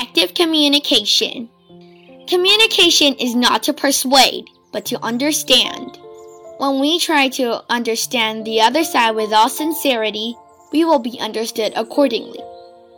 Effective 0.00 0.32
communication. 0.32 1.48
Communication 2.28 3.14
is 3.14 3.34
not 3.34 3.64
to 3.64 3.72
persuade, 3.72 4.44
but 4.72 4.86
to 4.86 5.04
understand. 5.04 5.98
When 6.58 6.78
we 6.78 7.00
try 7.00 7.28
to 7.30 7.64
understand 7.68 8.44
the 8.44 8.60
other 8.60 8.84
side 8.84 9.16
with 9.16 9.32
all 9.32 9.48
sincerity, 9.48 10.36
we 10.70 10.84
will 10.84 11.00
be 11.00 11.18
understood 11.18 11.72
accordingly. 11.74 12.38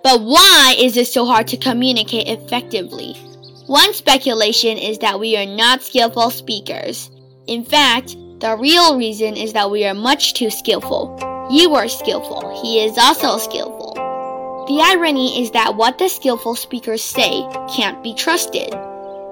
But 0.04 0.20
why 0.20 0.74
is 0.76 0.98
it 0.98 1.06
so 1.06 1.24
hard 1.24 1.48
to 1.48 1.56
communicate 1.56 2.28
effectively? 2.28 3.14
One 3.66 3.94
speculation 3.94 4.76
is 4.76 4.98
that 4.98 5.18
we 5.18 5.38
are 5.38 5.46
not 5.46 5.82
skillful 5.82 6.28
speakers. 6.28 7.10
In 7.46 7.64
fact, 7.64 8.14
the 8.40 8.58
real 8.60 8.98
reason 8.98 9.38
is 9.38 9.54
that 9.54 9.70
we 9.70 9.86
are 9.86 9.94
much 9.94 10.34
too 10.34 10.50
skillful. 10.50 11.16
You 11.50 11.74
are 11.76 11.88
skillful, 11.88 12.60
he 12.62 12.84
is 12.84 12.98
also 12.98 13.38
skillful. 13.38 13.99
The 14.70 14.80
irony 14.82 15.42
is 15.42 15.50
that 15.50 15.74
what 15.74 15.98
the 15.98 16.08
skillful 16.08 16.54
speakers 16.54 17.02
say 17.02 17.42
can't 17.74 18.00
be 18.04 18.14
trusted. 18.14 18.72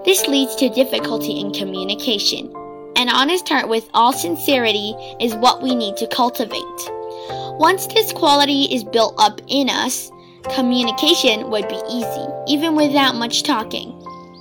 This 0.04 0.26
leads 0.26 0.56
to 0.56 0.68
difficulty 0.68 1.38
in 1.38 1.52
communication. 1.52 2.52
An 2.96 3.08
honest 3.08 3.48
heart 3.48 3.68
with 3.68 3.88
all 3.94 4.12
sincerity 4.12 4.96
is 5.20 5.36
what 5.36 5.62
we 5.62 5.76
need 5.76 5.96
to 5.98 6.08
cultivate. 6.08 6.90
Once 7.56 7.86
this 7.86 8.12
quality 8.12 8.64
is 8.64 8.82
built 8.82 9.14
up 9.16 9.40
in 9.46 9.70
us, 9.70 10.10
communication 10.56 11.48
would 11.50 11.68
be 11.68 11.80
easy, 11.88 12.26
even 12.48 12.74
without 12.74 13.14
much 13.14 13.44
talking. 13.44 13.94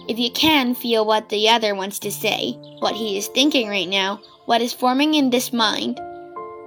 If 0.09 0.17
you 0.17 0.31
can 0.31 0.73
feel 0.73 1.05
what 1.05 1.29
the 1.29 1.47
other 1.47 1.75
wants 1.75 1.99
to 1.99 2.11
say, 2.11 2.53
what 2.79 2.95
he 2.95 3.19
is 3.19 3.27
thinking 3.27 3.69
right 3.69 3.87
now, 3.87 4.19
what 4.45 4.61
is 4.61 4.73
forming 4.73 5.13
in 5.13 5.29
this 5.29 5.53
mind, 5.53 6.01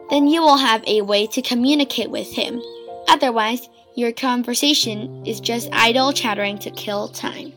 then 0.09 0.29
you 0.29 0.41
will 0.41 0.59
have 0.59 0.85
a 0.87 1.03
way 1.03 1.27
to 1.27 1.43
communicate 1.43 2.11
with 2.11 2.33
him. 2.33 2.63
Otherwise, 3.11 3.69
your 3.97 4.13
conversation 4.13 5.27
is 5.27 5.41
just 5.41 5.69
idle 5.73 6.13
chattering 6.13 6.57
to 6.59 6.71
kill 6.71 7.09
time. 7.09 7.53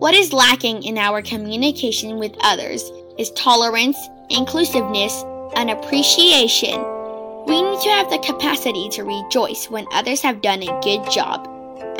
What 0.00 0.14
is 0.14 0.32
lacking 0.32 0.82
in 0.82 0.98
our 0.98 1.22
communication 1.22 2.18
with 2.18 2.34
others 2.40 2.90
is 3.16 3.30
tolerance, 3.30 3.96
inclusiveness, 4.30 5.24
and 5.54 5.70
appreciation. 5.70 6.74
We 7.46 7.62
need 7.62 7.80
to 7.82 7.90
have 7.90 8.10
the 8.10 8.18
capacity 8.18 8.88
to 8.90 9.04
rejoice 9.04 9.70
when 9.70 9.86
others 9.92 10.20
have 10.22 10.42
done 10.42 10.64
a 10.64 10.80
good 10.80 11.08
job 11.08 11.48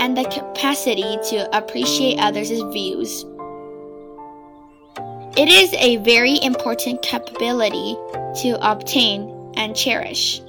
and 0.00 0.16
the 0.16 0.24
capacity 0.24 1.16
to 1.30 1.56
appreciate 1.56 2.18
others' 2.18 2.60
views. 2.72 3.24
It 5.36 5.48
is 5.48 5.72
a 5.74 5.98
very 5.98 6.42
important 6.42 7.02
capability 7.02 7.94
to 8.42 8.58
obtain 8.60 9.30
and 9.56 9.76
cherish. 9.76 10.43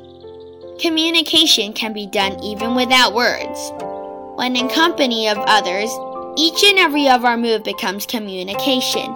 Communication 0.79 1.71
can 1.71 1.93
be 1.93 2.05
done 2.05 2.37
even 2.43 2.75
without 2.75 3.13
words. 3.13 3.71
When 4.35 4.57
in 4.57 4.67
company 4.67 5.29
of 5.29 5.37
others, 5.37 5.89
each 6.35 6.65
and 6.65 6.77
every 6.77 7.07
of 7.07 7.23
our 7.23 7.37
move 7.37 7.63
becomes 7.63 8.05
communication. 8.05 9.09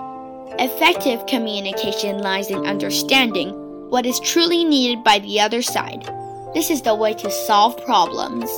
Effective 0.58 1.26
communication 1.26 2.20
lies 2.20 2.50
in 2.50 2.66
understanding 2.66 3.50
what 3.90 4.06
is 4.06 4.22
truly 4.22 4.64
needed 4.64 5.04
by 5.04 5.20
the 5.20 5.42
other 5.42 5.62
side. 5.62 6.10
This 6.54 6.72
is 6.72 6.82
the 6.82 6.96
way 6.96 7.14
to 7.16 7.30
solve 7.30 7.76
problems. 7.84 8.50